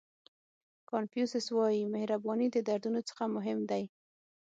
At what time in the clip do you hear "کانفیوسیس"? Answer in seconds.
0.91-1.47